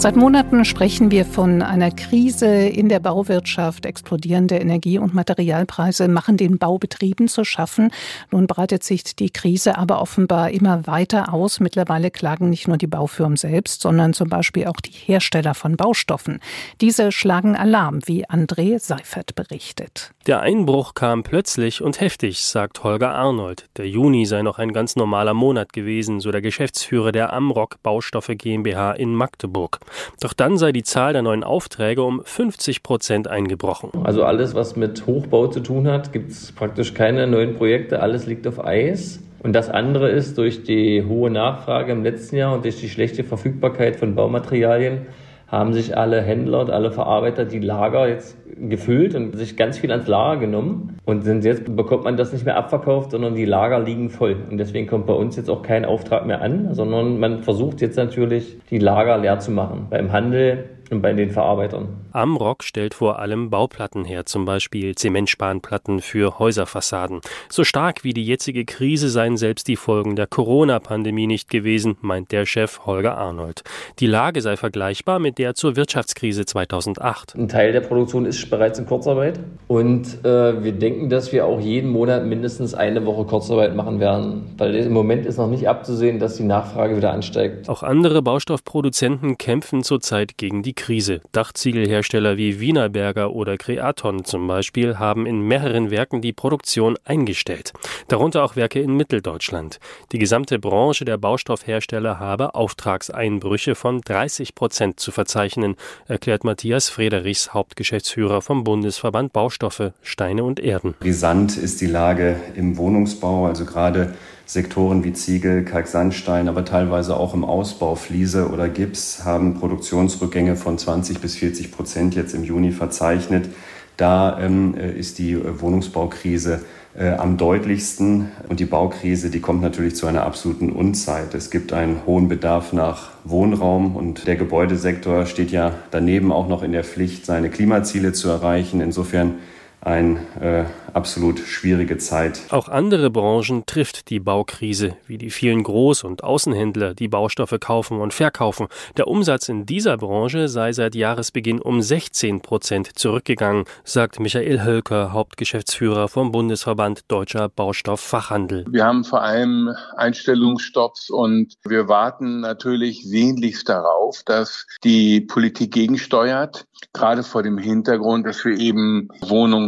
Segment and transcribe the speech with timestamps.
[0.00, 3.84] Seit Monaten sprechen wir von einer Krise in der Bauwirtschaft.
[3.84, 7.90] Explodierende Energie- und Materialpreise machen den Baubetrieben zu schaffen.
[8.30, 11.58] Nun breitet sich die Krise aber offenbar immer weiter aus.
[11.58, 16.38] Mittlerweile klagen nicht nur die Baufirmen selbst, sondern zum Beispiel auch die Hersteller von Baustoffen.
[16.80, 20.12] Diese schlagen Alarm, wie André Seifert berichtet.
[20.28, 23.68] Der Einbruch kam plötzlich und heftig, sagt Holger Arnold.
[23.76, 28.36] Der Juni sei noch ein ganz normaler Monat gewesen, so der Geschäftsführer der Amrock Baustoffe
[28.36, 29.80] GmbH in Magdeburg.
[30.20, 33.90] Doch dann sei die Zahl der neuen Aufträge um 50 Prozent eingebrochen.
[34.04, 38.26] Also alles, was mit Hochbau zu tun hat, gibt es praktisch keine neuen Projekte, alles
[38.26, 39.20] liegt auf Eis.
[39.40, 43.22] Und das andere ist, durch die hohe Nachfrage im letzten Jahr und durch die schlechte
[43.22, 45.06] Verfügbarkeit von Baumaterialien
[45.46, 49.90] haben sich alle Händler und alle Verarbeiter die Lager jetzt gefüllt und sich ganz viel
[49.90, 50.98] ans Lager genommen.
[51.04, 54.36] Und sind jetzt bekommt man das nicht mehr abverkauft, sondern die Lager liegen voll.
[54.50, 57.96] Und deswegen kommt bei uns jetzt auch kein Auftrag mehr an, sondern man versucht jetzt
[57.96, 59.86] natürlich, die Lager leer zu machen.
[59.90, 61.88] Beim Handel bei den Verarbeitern.
[62.12, 67.20] Amrock stellt vor allem Bauplatten her, zum Beispiel Zementspanplatten für Häuserfassaden.
[67.48, 72.32] So stark wie die jetzige Krise seien selbst die Folgen der Corona-Pandemie nicht gewesen, meint
[72.32, 73.62] der Chef Holger Arnold.
[73.98, 77.34] Die Lage sei vergleichbar mit der zur Wirtschaftskrise 2008.
[77.34, 81.60] Ein Teil der Produktion ist bereits in Kurzarbeit und äh, wir denken, dass wir auch
[81.60, 86.18] jeden Monat mindestens eine Woche Kurzarbeit machen werden, weil im Moment ist noch nicht abzusehen,
[86.18, 87.68] dass die Nachfrage wieder ansteigt.
[87.68, 91.20] Auch andere Baustoffproduzenten kämpfen zurzeit gegen die Krise.
[91.32, 97.72] Dachziegelhersteller wie Wienerberger oder Creaton zum Beispiel haben in mehreren Werken die Produktion eingestellt.
[98.06, 99.80] Darunter auch Werke in Mitteldeutschland.
[100.12, 105.74] Die gesamte Branche der Baustoffhersteller habe Auftragseinbrüche von 30 Prozent zu verzeichnen,
[106.06, 110.94] erklärt Matthias Frederichs, Hauptgeschäftsführer vom Bundesverband Baustoffe, Steine und Erden.
[111.00, 114.14] Brisant ist die Lage im Wohnungsbau, also gerade
[114.48, 120.78] Sektoren wie Ziegel, Kalksandstein, aber teilweise auch im Ausbau Fliese oder Gips haben Produktionsrückgänge von
[120.78, 123.50] 20 bis 40 Prozent jetzt im Juni verzeichnet.
[123.98, 126.62] Da ähm, äh, ist die äh, Wohnungsbaukrise
[126.96, 131.34] äh, am deutlichsten und die Baukrise, die kommt natürlich zu einer absoluten Unzeit.
[131.34, 136.62] Es gibt einen hohen Bedarf nach Wohnraum und der Gebäudesektor steht ja daneben auch noch
[136.62, 138.80] in der Pflicht, seine Klimaziele zu erreichen.
[138.80, 139.34] Insofern
[139.80, 142.40] ein äh, absolut schwierige Zeit.
[142.50, 148.00] Auch andere Branchen trifft die Baukrise, wie die vielen Groß- und Außenhändler, die Baustoffe kaufen
[148.00, 148.66] und verkaufen.
[148.96, 155.12] Der Umsatz in dieser Branche sei seit Jahresbeginn um 16 Prozent zurückgegangen, sagt Michael Hölker,
[155.12, 158.64] Hauptgeschäftsführer vom Bundesverband Deutscher Baustofffachhandel.
[158.68, 166.66] Wir haben vor allem Einstellungsstopps und wir warten natürlich sehnlichst darauf, dass die Politik gegensteuert,
[166.92, 169.08] gerade vor dem Hintergrund, dass wir eben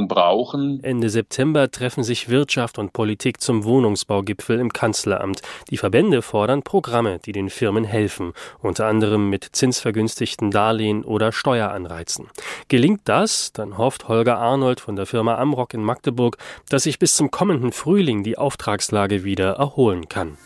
[0.00, 0.80] Wohnungen brauchen.
[0.82, 5.42] Ende September treffen sich Wirtschaft und Politik zum Wohnungsbaugipfel im Kanzleramt.
[5.70, 12.28] Die Verbände fordern Programme, die den Firmen helfen, unter anderem mit zinsvergünstigten Darlehen oder Steueranreizen.
[12.68, 16.36] Gelingt das, dann hofft Holger Arnold von der Firma Amrock in Magdeburg,
[16.68, 20.36] dass sich bis zum kommenden Frühling die Auftragslage wieder erholen kann.